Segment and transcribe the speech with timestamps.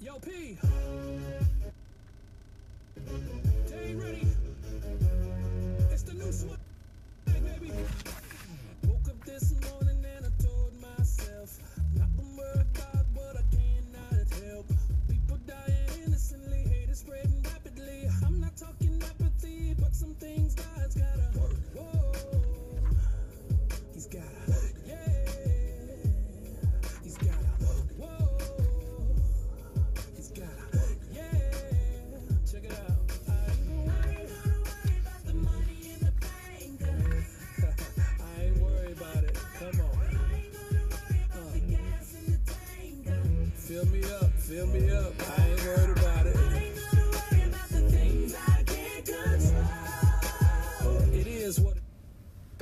[0.00, 0.58] Yo, P.
[3.68, 4.26] Day ready.
[5.90, 6.58] It's the new swag,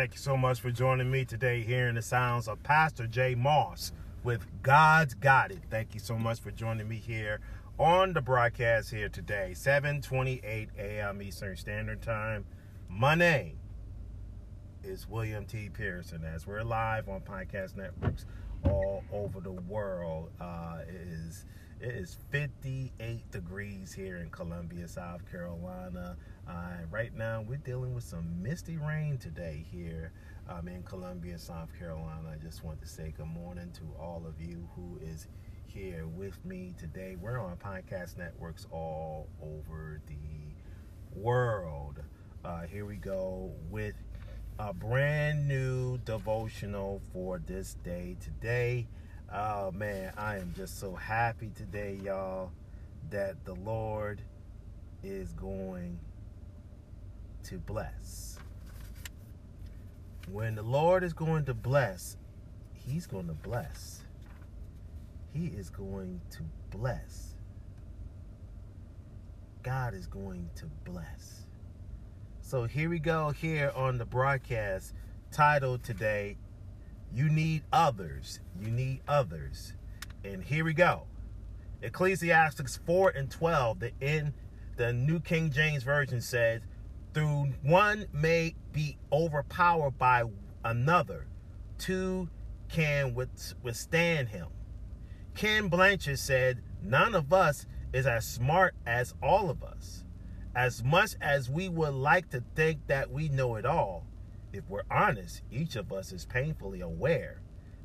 [0.00, 3.92] Thank you so much for joining me today, hearing the sounds of Pastor Jay Moss
[4.24, 5.58] with God's Got It.
[5.68, 7.38] Thank you so much for joining me here
[7.78, 11.20] on the broadcast here today, 7:28 a.m.
[11.20, 12.46] Eastern Standard Time.
[12.88, 13.58] My name
[14.82, 15.68] is William T.
[15.68, 16.24] Pearson.
[16.24, 18.24] As we're live on podcast networks
[18.64, 21.44] all over the world, uh, is
[21.80, 26.14] it is 58 degrees here in Columbia, South Carolina.
[26.46, 26.52] Uh,
[26.90, 30.12] right now, we're dealing with some misty rain today here
[30.50, 32.34] um, in Columbia, South Carolina.
[32.34, 35.26] I just want to say good morning to all of you who is
[35.64, 37.16] here with me today.
[37.18, 42.00] We're on podcast networks all over the world.
[42.44, 43.94] Uh, here we go with
[44.58, 48.86] a brand new devotional for this day today.
[49.32, 52.50] Oh man, I am just so happy today, y'all,
[53.10, 54.22] that the Lord
[55.04, 56.00] is going
[57.44, 58.38] to bless.
[60.32, 62.16] When the Lord is going to bless,
[62.74, 64.02] He's going to bless.
[65.32, 66.42] He is going to
[66.76, 67.36] bless.
[69.62, 71.46] God is going to bless.
[72.40, 74.92] So here we go here on the broadcast
[75.30, 76.36] titled today,
[77.12, 78.40] You Need Others.
[78.60, 79.74] You Need Others.
[80.24, 81.04] And here we go.
[81.82, 84.34] Ecclesiastes 4 and 12, the in
[84.76, 86.60] the New King James Version says,
[87.12, 90.24] through one may be overpowered by
[90.64, 91.26] another,
[91.78, 92.28] two
[92.68, 94.46] can withstand him.
[95.34, 100.04] Ken Blanchard said, None of us is as smart as all of us.
[100.54, 104.06] As much as we would like to think that we know it all,
[104.52, 107.40] if we're honest, each of us is painfully aware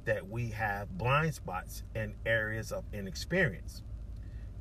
[0.06, 3.82] that we have blind spots and areas of inexperience.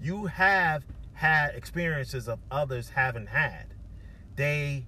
[0.00, 0.84] You have
[1.14, 3.74] had experiences of others haven't had.
[4.36, 4.86] They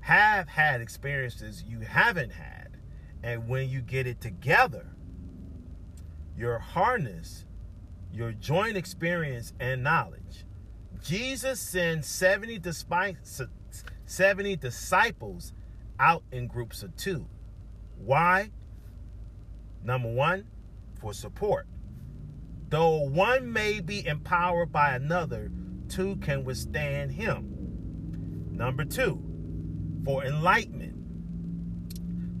[0.00, 2.76] have had experiences you haven't had.
[3.22, 4.94] And when you get it together,
[6.36, 7.46] your harness,
[8.12, 10.44] your joint experience and knowledge.
[11.02, 13.16] Jesus sends 70, despite,
[14.06, 15.52] 70 disciples
[15.98, 17.26] out in groups of two.
[17.96, 18.50] Why?
[19.82, 20.46] Number one,
[21.00, 21.66] for support.
[22.70, 25.50] Though one may be empowered by another,
[25.88, 28.48] two can withstand him.
[28.50, 29.22] Number two,
[30.04, 30.94] for enlightenment.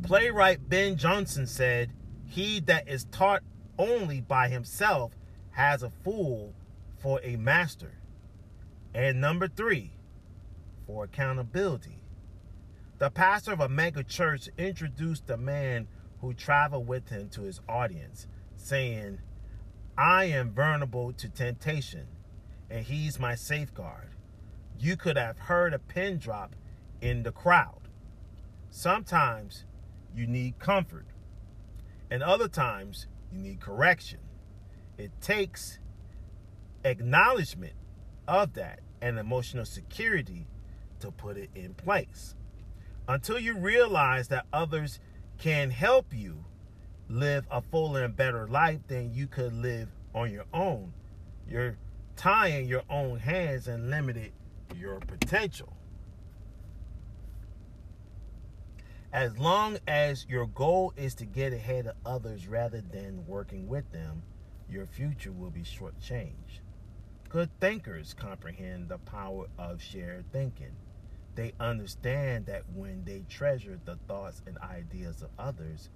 [0.02, 1.92] Playwright Ben Jonson said,
[2.26, 3.42] He that is taught
[3.78, 5.12] only by himself
[5.50, 6.54] has a fool
[6.98, 7.92] for a master.
[8.94, 9.92] And number three,
[10.86, 11.98] for accountability.
[12.98, 15.88] The pastor of a mega church introduced the man
[16.20, 19.18] who traveled with him to his audience, saying,
[19.98, 22.06] I am vulnerable to temptation,
[22.70, 24.10] and he's my safeguard.
[24.78, 26.54] You could have heard a pin drop
[27.00, 27.88] in the crowd.
[28.70, 29.64] Sometimes
[30.14, 31.06] you need comfort,
[32.10, 34.20] and other times you need correction.
[34.96, 35.80] It takes
[36.84, 37.74] acknowledgement
[38.28, 40.46] of that and emotional security
[41.00, 42.36] to put it in place.
[43.06, 44.98] Until you realize that others
[45.38, 46.44] can help you
[47.08, 50.94] live a fuller and better life than you could live on your own,
[51.46, 51.76] you're
[52.16, 54.32] tying your own hands and limiting
[54.74, 55.76] your potential.
[59.12, 63.92] As long as your goal is to get ahead of others rather than working with
[63.92, 64.22] them,
[64.68, 66.60] your future will be shortchanged.
[67.28, 70.74] Good thinkers comprehend the power of shared thinking.
[71.34, 75.90] They understand that when they treasure the thoughts and ideas of others,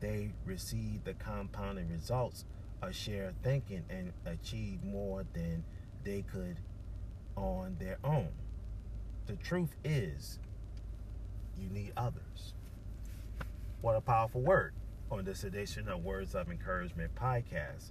[0.00, 2.44] they receive the compounding results
[2.82, 5.64] of shared thinking and achieve more than
[6.04, 6.60] they could
[7.36, 8.28] on their own.
[9.26, 10.38] The truth is,
[11.58, 12.54] you need others.
[13.80, 14.74] What a powerful word
[15.10, 17.90] on this edition of Words of Encouragement podcast.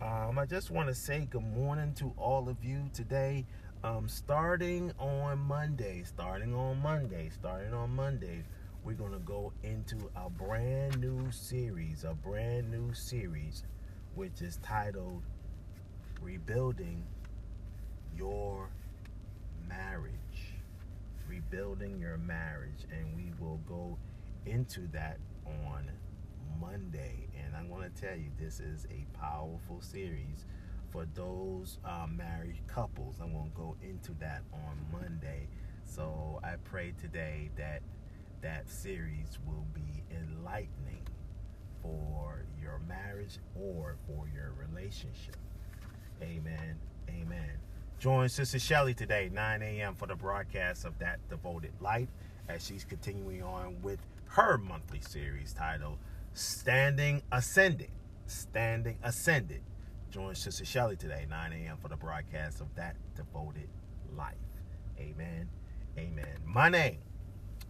[0.00, 3.46] Um, I just want to say good morning to all of you today.
[3.84, 8.42] Um, starting on Monday, starting on Monday, starting on Monday,
[8.82, 13.62] we're going to go into a brand new series, a brand new series,
[14.14, 15.22] which is titled
[16.22, 17.04] Rebuilding
[18.16, 18.70] Your
[19.68, 20.54] Marriage.
[21.28, 22.86] Rebuilding Your Marriage.
[22.90, 23.98] And we will go
[24.46, 25.90] into that on
[26.58, 27.28] Monday.
[27.38, 30.46] And I'm going to tell you, this is a powerful series
[30.94, 33.16] for those uh, married couples.
[33.20, 35.48] I'm going to go into that on Monday.
[35.82, 37.82] So I pray today that
[38.42, 41.02] that series will be enlightening
[41.82, 45.36] for your marriage or for your relationship.
[46.22, 46.78] Amen.
[47.08, 47.50] Amen.
[47.98, 52.08] Join Sister Shelly today, 9 a.m., for the broadcast of That Devoted Life
[52.48, 55.98] as she's continuing on with her monthly series titled
[56.34, 57.90] Standing Ascended.
[58.28, 59.60] Standing Ascended.
[60.14, 63.68] Join Sister Shelly today, 9 a.m., for the broadcast of That Devoted
[64.16, 64.36] Life.
[64.96, 65.48] Amen.
[65.98, 66.36] Amen.
[66.46, 66.98] My name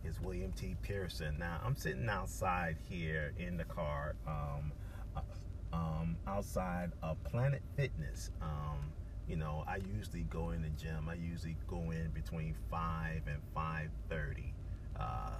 [0.04, 0.76] is William T.
[0.82, 1.38] Pearson.
[1.38, 4.72] Now, I'm sitting outside here in the car, um,
[5.16, 5.20] uh,
[5.72, 8.30] um, outside of Planet Fitness.
[8.42, 8.92] Um,
[9.26, 11.08] you know, I usually go in the gym.
[11.08, 14.52] I usually go in between 5 and 5.30
[15.00, 15.30] uh,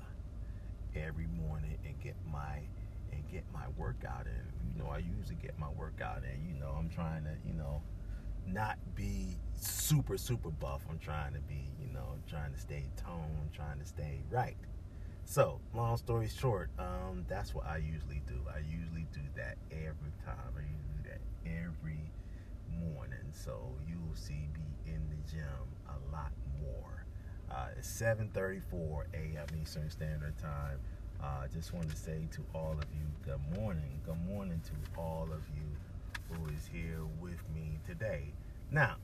[0.97, 2.61] every morning and get my
[3.35, 4.71] get my workout in.
[4.71, 6.47] You know, I usually get my workout in.
[6.47, 7.83] You know, I'm trying to, you know,
[8.47, 10.83] not be super super buff.
[10.89, 14.57] I'm trying to be, you know, trying to stay toned, trying to stay right.
[15.25, 18.39] So, long story short, um, that's what I usually do.
[18.55, 20.53] I usually do that every time.
[20.57, 21.21] I usually do that
[21.51, 22.13] every
[22.93, 23.33] morning.
[23.33, 26.31] So you will see me in the gym a lot
[26.61, 27.05] more.
[27.51, 29.47] Uh, it's 7:34 a.m.
[29.61, 30.79] Eastern Standard Time.
[31.25, 33.99] I uh, just want to say to all of you, good morning.
[34.05, 35.65] Good morning to all of you
[36.29, 38.25] who is here with me today.
[38.71, 38.97] Now,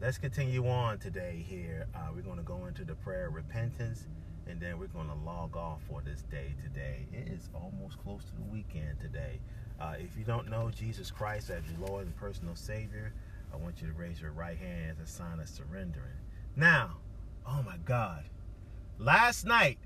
[0.00, 1.88] let's continue on today here.
[1.92, 4.06] Uh, we're going to go into the prayer of repentance
[4.46, 7.04] and then we're going to log off for this day today.
[7.12, 9.40] It is almost close to the weekend today.
[9.80, 13.12] Uh, if you don't know Jesus Christ as your Lord and personal Savior,
[13.52, 16.20] I want you to raise your right hand as a sign of surrendering.
[16.54, 16.98] Now,
[17.44, 18.22] oh my God,
[18.98, 19.78] last night,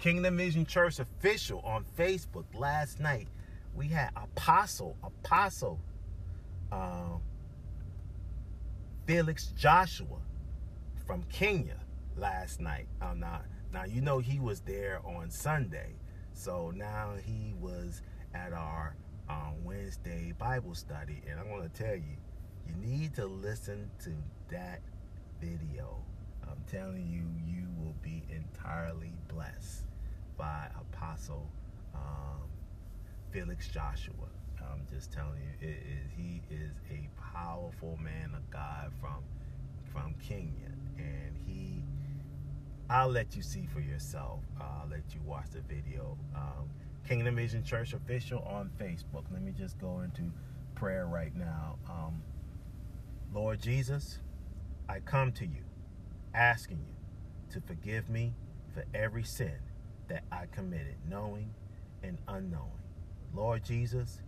[0.00, 3.28] Kingdom Vision Church official on Facebook last night,
[3.74, 5.78] we had Apostle, Apostle
[6.72, 7.20] um,
[9.06, 10.16] Felix Joshua
[11.06, 11.76] from Kenya
[12.16, 12.86] last night.
[13.02, 13.42] Um, now,
[13.74, 15.90] now you know he was there on Sunday,
[16.32, 18.00] so now he was
[18.34, 18.96] at our
[19.28, 22.16] um, Wednesday Bible study, and I'm going to tell you,
[22.66, 24.12] you need to listen to
[24.50, 24.80] that
[25.42, 25.98] video.
[26.50, 29.89] I'm telling you, you will be entirely blessed
[30.40, 31.46] by Apostle
[31.94, 32.48] um,
[33.30, 34.14] Felix Joshua.
[34.58, 35.74] I'm just telling you,
[36.16, 39.22] he is a powerful man of God from
[39.92, 41.84] from Kenya, and he.
[42.88, 44.40] I'll let you see for yourself.
[44.58, 46.16] I'll let you watch the video.
[46.34, 46.70] Um,
[47.06, 49.24] Kingdom Vision Church official on Facebook.
[49.30, 50.32] Let me just go into
[50.74, 51.76] prayer right now.
[51.86, 52.22] Um,
[53.34, 54.20] Lord Jesus,
[54.88, 55.64] I come to you
[56.32, 56.94] asking you
[57.52, 58.32] to forgive me
[58.72, 59.52] for every sin
[60.10, 61.54] that I committed, knowing
[62.02, 62.82] and unknowing.
[63.32, 64.20] Lord Jesus,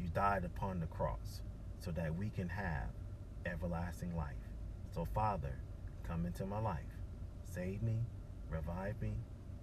[0.00, 1.42] you died upon the cross
[1.80, 2.90] so that we can have
[3.44, 4.48] everlasting life.
[4.94, 5.58] So, Father,
[6.06, 6.78] come into my life.
[7.42, 7.96] Save me,
[8.48, 9.12] revive me,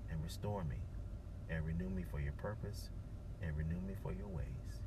[0.10, 0.76] and restore me,
[1.50, 2.90] and renew me for your purpose,
[3.42, 4.84] and renew me for your ways.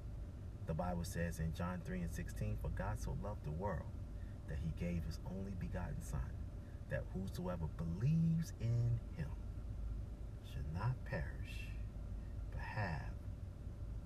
[0.66, 3.90] The Bible says in John 3 and 16, For God so loved the world
[4.48, 6.20] that he gave his only begotten Son,
[6.90, 9.30] that whosoever believes in him
[10.84, 11.24] not perish,
[12.50, 13.12] but have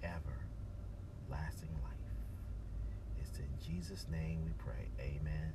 [0.02, 2.14] everlasting life.
[3.20, 4.88] It's in Jesus' name we pray.
[5.00, 5.52] Amen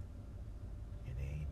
[1.08, 1.48] and amen.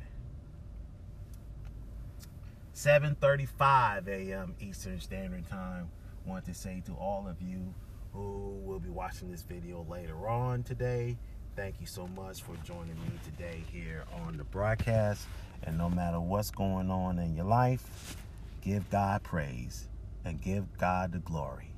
[2.73, 4.55] 7:35 a.m.
[4.59, 5.89] Eastern Standard Time.
[6.25, 7.73] Want to say to all of you
[8.13, 11.17] who will be watching this video later on today,
[11.55, 15.25] thank you so much for joining me today here on the broadcast.
[15.63, 18.17] And no matter what's going on in your life,
[18.61, 19.87] give God praise
[20.23, 21.73] and give God the glory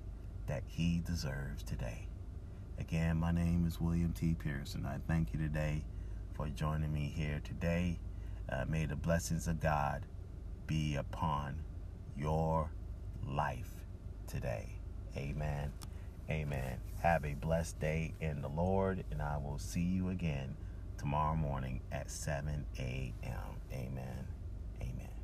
[0.48, 2.08] that He deserves today.
[2.78, 4.36] Again, my name is William T.
[4.36, 4.86] Pearson.
[4.86, 5.86] I thank you today
[6.34, 8.00] for joining me here today.
[8.52, 10.06] Uh, may the blessings of God
[10.68, 11.56] be upon
[12.18, 12.70] your
[13.26, 13.86] life
[14.28, 14.78] today.
[15.16, 15.72] Amen.
[16.30, 16.80] Amen.
[17.02, 20.58] Have a blessed day in the Lord, and I will see you again
[20.98, 23.62] tomorrow morning at 7 a.m.
[23.72, 24.33] Amen.